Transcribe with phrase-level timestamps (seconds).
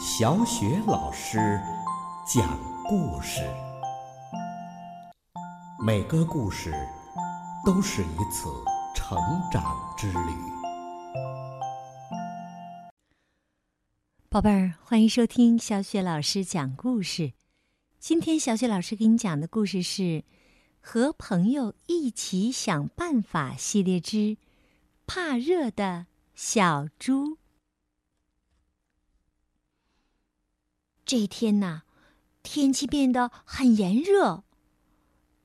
[0.00, 1.60] 小雪老师
[2.24, 3.42] 讲故事，
[5.84, 6.72] 每个故事
[7.66, 8.48] 都是一次
[8.94, 9.18] 成
[9.50, 10.30] 长之旅。
[14.28, 17.32] 宝贝儿，欢迎收听小雪老师讲故事。
[17.98, 20.02] 今天小雪老师给你讲的故事是
[20.80, 24.16] 《和朋友一起想办法》系列之
[25.08, 26.06] 《怕热的
[26.36, 27.30] 小猪》。
[31.08, 31.84] 这一天呐，
[32.42, 34.44] 天气变得很炎热，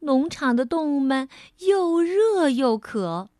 [0.00, 3.30] 农场的动物们又热又渴。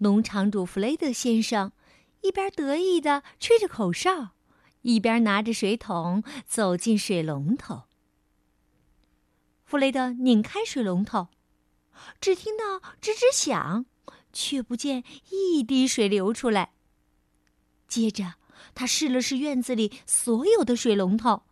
[0.00, 1.72] 农场主弗雷德先生
[2.20, 4.32] 一边得意的吹着口哨，
[4.82, 7.84] 一边拿着水桶走进水龙头。
[9.64, 11.28] 弗雷德拧开水龙头，
[12.20, 13.86] 只听到吱吱响，
[14.30, 16.72] 却不见一滴水流出来。
[17.86, 18.34] 接着，
[18.74, 21.44] 他试了试院子里所有的水龙头，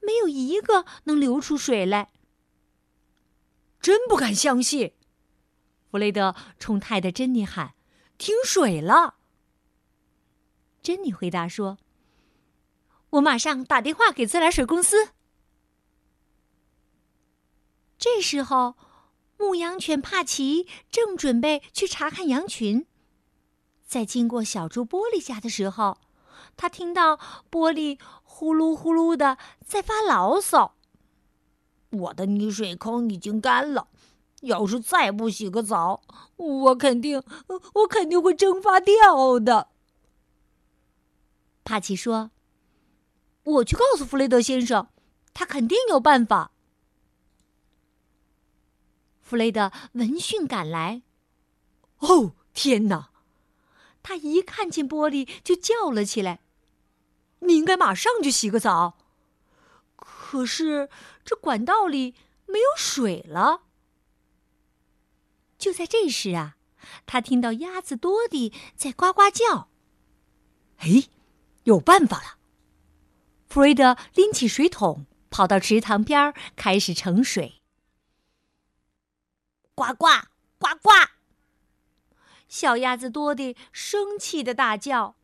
[0.00, 2.10] 没有一个能流出水来。
[3.80, 4.92] 真不敢相信！
[5.90, 7.74] 弗雷德冲太太珍妮喊
[8.18, 9.16] ：“停水了！”
[10.82, 11.78] 珍妮回答说
[13.10, 15.10] ：“我马上打电话给自来水公司。”
[17.98, 18.76] 这时候，
[19.36, 22.86] 牧羊犬帕奇正准备去查看羊群，
[23.84, 25.98] 在经过小猪玻璃家的时候。
[26.60, 27.16] 他听到
[27.50, 30.74] 玻璃呼噜呼噜的在发牢骚。
[31.88, 33.88] 我的泥水坑已经干了，
[34.42, 36.02] 要是再不洗个澡，
[36.36, 37.22] 我肯定，
[37.72, 39.68] 我肯定会蒸发掉的。
[41.64, 42.30] 帕奇说
[43.42, 44.88] ：“我去告诉弗雷德先生，
[45.32, 46.52] 他肯定有办法。”
[49.22, 51.00] 弗雷德闻讯赶来。
[52.00, 53.08] 哦，天哪！
[54.02, 56.40] 他一看见玻璃就叫了起来
[57.40, 58.96] ：“你应该马上去洗个澡。”
[59.96, 60.88] 可是
[61.24, 62.14] 这管道里
[62.46, 63.62] 没有水了。
[65.58, 66.56] 就在这时啊，
[67.04, 69.68] 他听到鸭子多迪在呱呱叫。
[70.78, 71.08] 哎，
[71.64, 72.38] 有办法了！
[73.46, 77.60] 弗瑞德拎起水桶，跑到池塘边开始盛水。
[79.74, 80.06] 呱呱
[80.58, 80.90] 呱呱！
[82.48, 85.16] 小鸭子多迪生气的大叫，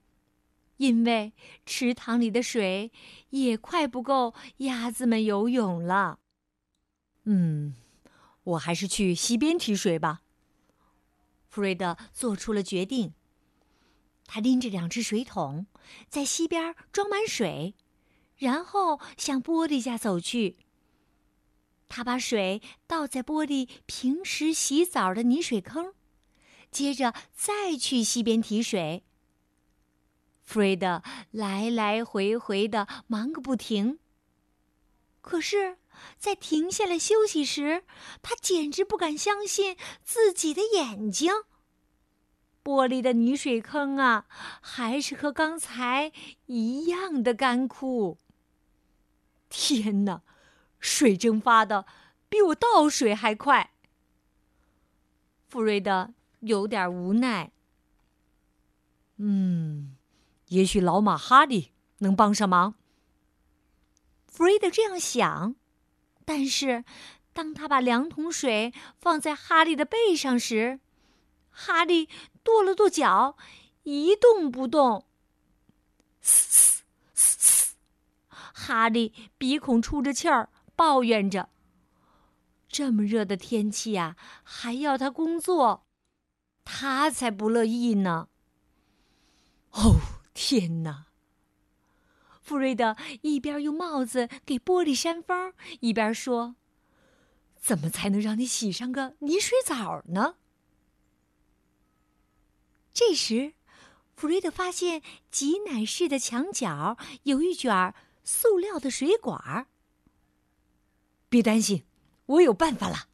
[0.76, 1.32] 因为
[1.64, 2.92] 池塘里的水
[3.30, 6.18] 也快不够鸭子们游泳了。
[7.24, 7.74] 嗯，
[8.44, 10.22] 我还是去溪边提水吧。
[11.48, 13.14] 弗瑞德做出了决定。
[14.26, 15.66] 他拎着两只水桶，
[16.08, 17.74] 在溪边装满水，
[18.36, 20.56] 然后向玻璃家走去。
[21.88, 25.94] 他把水倒在玻璃平时洗澡的泥水坑。
[26.72, 29.05] 接着再去溪边提水。
[30.46, 33.98] 弗瑞德来来回回的忙个不停。
[35.20, 35.76] 可是，
[36.16, 37.82] 在停下来休息时，
[38.22, 41.30] 他简直不敢相信自己的眼睛。
[42.64, 44.26] 玻璃的泥水坑啊，
[44.62, 46.12] 还是和刚才
[46.46, 48.16] 一样的干枯。
[49.50, 50.22] 天哪，
[50.80, 51.84] 水蒸发的
[52.28, 53.72] 比我倒水还快。
[55.46, 56.14] 弗瑞德。
[56.40, 57.50] 有点无奈。
[59.16, 59.95] 嗯，
[60.48, 62.74] 也许老马哈利能帮上忙。
[64.26, 65.56] 弗瑞德这样想，
[66.24, 66.84] 但是
[67.32, 70.80] 当他把两桶水放在哈利的背上时，
[71.50, 72.08] 哈利
[72.42, 73.36] 跺了跺脚，
[73.84, 75.06] 一动不动。
[76.20, 77.74] 嘶嘶嘶嘶！
[78.28, 81.48] 哈利鼻孔出着气儿，抱怨着
[82.68, 85.84] ：“这么热的天气呀，还要他工作。”
[86.68, 88.28] 他才不乐意呢！
[89.70, 89.94] 哦，
[90.38, 91.06] 天哪！
[92.42, 96.56] 弗瑞德一边用帽子给玻璃扇风，一边说
[97.58, 100.36] ：“怎么才能让你洗上个泥水澡呢？”
[102.92, 103.54] 这时，
[104.14, 109.68] 弗瑞德发现挤奶室的墙角有一卷塑料的水管。
[111.30, 111.84] 别担心，
[112.26, 113.08] 我有办法了。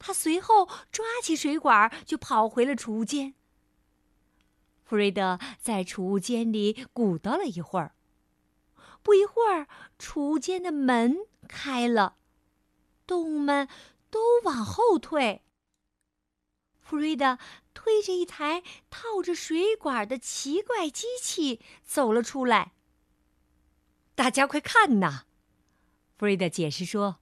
[0.00, 3.34] 他随后抓起水管，就跑回了储物间。
[4.82, 7.94] 弗瑞德在储物间里鼓捣了一会儿，
[9.02, 9.66] 不一会儿，
[9.98, 11.16] 储物间的门
[11.48, 12.16] 开了，
[13.06, 13.68] 动物们
[14.10, 15.42] 都往后退。
[16.80, 17.38] 弗瑞德
[17.72, 22.72] 推着一台套着水管的奇怪机器走了出来。
[24.14, 25.24] 大家快看呐！
[26.18, 27.20] 弗瑞德解释说：“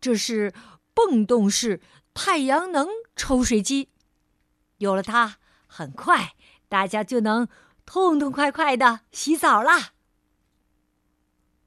[0.00, 0.52] 这是
[0.92, 1.80] 泵动式。”
[2.12, 3.88] 太阳能抽水机，
[4.78, 5.38] 有了它，
[5.68, 6.34] 很快
[6.70, 7.48] 大家就能
[7.84, 9.92] 痛痛快快的洗澡啦！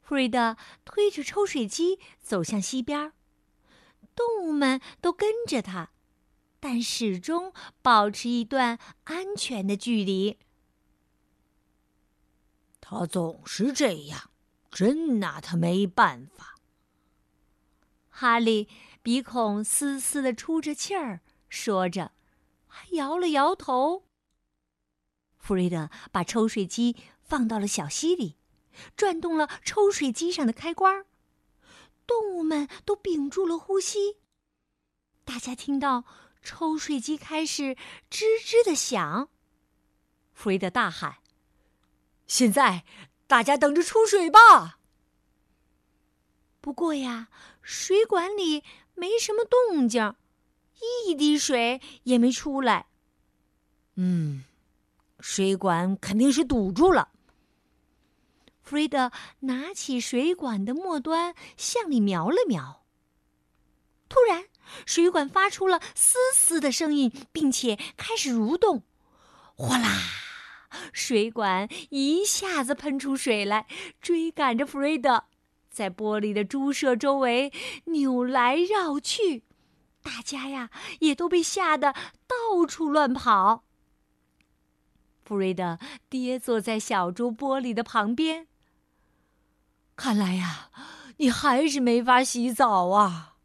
[0.01, 0.55] 弗瑞德
[0.85, 3.11] 推着抽水机走向溪边，
[4.15, 5.91] 动物们都跟着他，
[6.61, 7.51] 但始终
[7.81, 10.39] 保持一段安全的距离。
[12.79, 14.29] 他总是这样，
[14.71, 16.55] 真拿他没办法。
[18.09, 18.69] 哈利
[19.01, 21.19] 鼻孔嘶嘶的出着气儿，
[21.49, 22.13] 说着，
[22.67, 24.05] 还摇了摇头。
[25.43, 28.37] 弗瑞德把抽水机放到了小溪里。
[28.95, 31.05] 转动了抽水机上的开关，
[32.07, 34.17] 动物们都屏住了呼吸。
[35.23, 36.05] 大家听到
[36.41, 37.75] 抽水机开始
[38.09, 39.29] 吱吱的响，
[40.33, 41.17] 弗瑞德大喊
[42.25, 42.83] ：“现在
[43.27, 44.79] 大家等着出水吧！”
[46.59, 47.27] 不过呀，
[47.61, 48.63] 水管里
[48.95, 50.15] 没什么动静，
[51.05, 52.87] 一滴水也没出来。
[53.97, 54.45] 嗯，
[55.25, 57.07] 水管肯定是堵住了。
[58.61, 59.09] 弗瑞德
[59.39, 62.83] 拿起水管的末端，向里瞄了瞄。
[64.09, 64.43] 突然，
[64.85, 68.83] 水管发出了嘶嘶的声音，并且开始蠕动。
[69.55, 69.87] 哗啦，
[70.91, 73.65] 水管一下子喷出水来，
[74.01, 75.23] 追赶着弗瑞德，
[75.69, 77.53] 在玻璃的猪舍周围
[77.85, 79.45] 扭来绕去。
[80.01, 80.69] 大家呀，
[80.99, 81.93] 也都被吓得
[82.27, 83.63] 到处乱跑。
[85.23, 85.79] 弗瑞德
[86.09, 88.47] 跌坐在小猪玻璃的旁边。
[89.95, 90.69] 看来呀，
[91.17, 93.35] 你还是没法洗澡啊！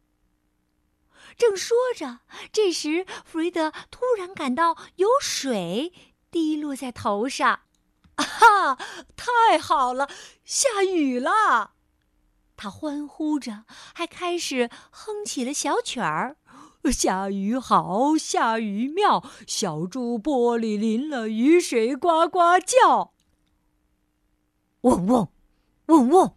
[1.37, 2.19] 正说着，
[2.51, 5.93] 这时弗瑞德突然感到有水
[6.31, 7.61] 滴落在头上，
[8.15, 8.75] 啊，
[9.15, 10.09] 太好了，
[10.43, 11.75] 下雨了！
[12.57, 16.35] 他欢呼着，还开始哼起了小曲儿
[16.85, 23.13] ：“下雨好，下雨妙，小猪玻璃淋了雨水呱呱叫。”
[24.81, 25.29] 嗡嗡，
[25.87, 26.35] 嗡嗡。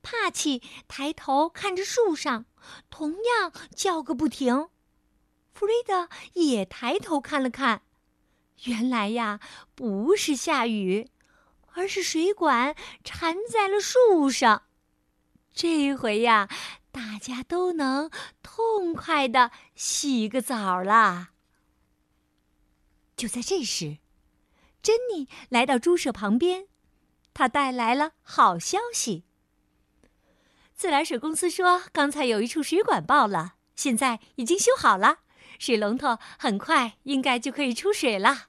[0.00, 2.46] 帕奇抬头看着树上，
[2.90, 4.68] 同样叫个不停。
[5.52, 7.82] 弗瑞德也抬头看了看，
[8.64, 9.38] 原来呀，
[9.74, 11.10] 不是下雨，
[11.74, 12.74] 而是水管
[13.04, 14.62] 缠在了树上。
[15.52, 16.48] 这回呀，
[16.92, 18.10] 大家都能
[18.42, 21.30] 痛快的洗个澡啦。
[23.16, 23.98] 就在这时，
[24.82, 26.68] 珍妮来到猪舍旁边，
[27.32, 29.24] 她带来了好消息。
[30.74, 35.20] 自来水公司说，刚才有一处水管爆了，现在已经修好了，
[35.58, 38.48] 水龙头很快应该就可以出水了。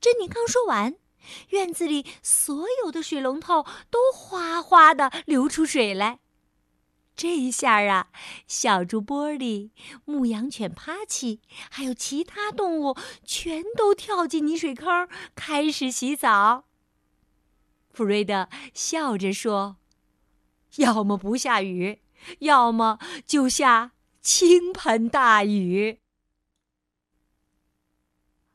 [0.00, 0.96] 珍妮刚说完，
[1.50, 6.20] 院子里所有的水龙头都哗哗的流出水来。
[7.20, 8.06] 这一下啊，
[8.46, 9.72] 小猪波利、
[10.06, 12.96] 牧羊犬帕奇，还有其他动物，
[13.26, 16.64] 全都跳进泥水坑，开始洗澡。
[17.92, 19.76] 弗瑞德笑着说。
[20.76, 22.00] 要么不下雨，
[22.38, 23.92] 要么就下
[24.22, 25.98] 倾盆大雨。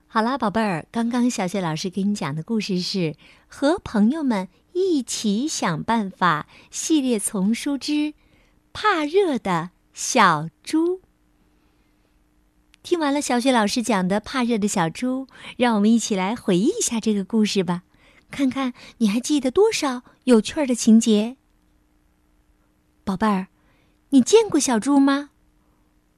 [0.08, 2.98] 好啦，宝贝儿，刚刚小雪老师给你讲的故事是
[3.48, 7.92] 《和朋友们一起想办法》系列丛书之
[8.78, 10.98] 《怕热的小猪》。
[12.84, 17.84] 听完了小雪老师讲的《怕热的小猪》，让我们一起来回忆一下这个故事吧，
[18.30, 21.38] 看看你还记得多少有趣的情节。
[23.06, 23.48] 宝贝儿，
[24.10, 25.30] 你见过小猪吗？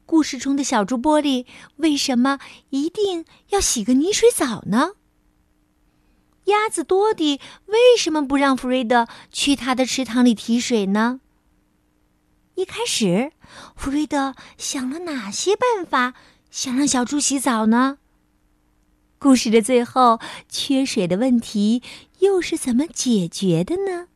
[0.08, 1.46] 故事中的小猪玻璃
[1.76, 2.40] 为什么
[2.72, 4.94] 一定要洗个泥水澡呢？
[6.46, 11.22] 鸭子多迪为什么不让弗瑞德去他的池塘里提水呢？
[12.58, 13.32] 一开始，
[13.76, 16.16] 弗瑞德想了哪些办法
[16.50, 18.00] 想让小猪洗澡呢？
[19.20, 21.84] 故事的最后，缺水的问题
[22.18, 24.08] 又是怎么解决的呢？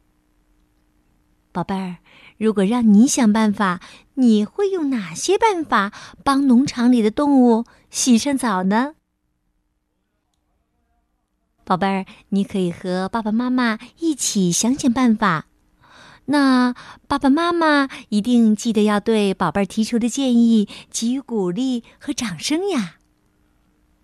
[1.51, 1.98] 宝贝儿。
[2.39, 3.79] 如果让你想办法，
[4.15, 5.91] 你会用哪些办法
[6.24, 8.95] 帮农场里的动物洗上澡呢？
[11.63, 15.45] 宝贝儿，你可以和爸爸妈妈一起想想办法。
[16.25, 16.74] 那
[17.08, 22.98] 爸爸妈妈一定记得要对宝贝儿提出的建议给予鼓励和掌声呀。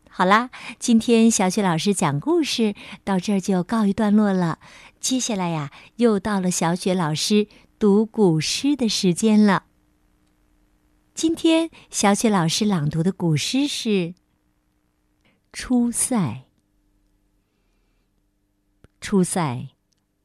[0.09, 4.59] 好啦，今天小雪老师讲故事到这儿就告一段落了。
[4.99, 7.47] 接下来呀，又到了小雪老师。
[7.79, 9.65] 读古诗的时间了。
[11.13, 13.89] 今天小雪老师朗读的古诗是
[15.53, 16.17] 《出塞》。
[18.99, 19.67] 出塞，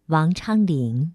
[0.07, 1.15] 王昌龄。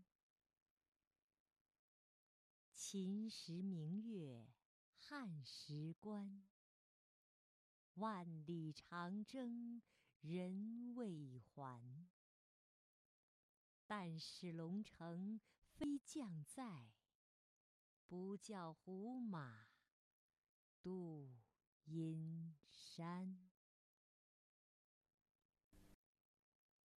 [2.91, 4.45] 秦时明月
[4.97, 6.43] 汉时关。
[7.93, 9.81] 万里长征
[10.19, 12.05] 人未还。
[13.85, 16.91] 但使龙城飞将在，
[18.07, 19.69] 不教胡马
[20.81, 21.31] 度
[21.85, 23.39] 阴山。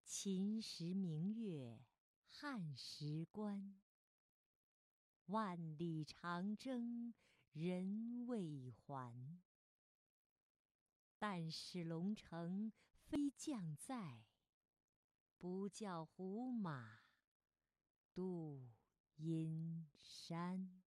[0.04, 1.84] 秦时明月
[2.26, 3.80] 汉时关，
[5.26, 7.14] 万里长征
[7.52, 9.38] 人未还。
[11.18, 12.72] 但使龙城
[13.06, 14.26] 飞将在，
[15.38, 17.00] 不教胡马
[18.12, 18.68] 度
[19.16, 20.83] 阴山。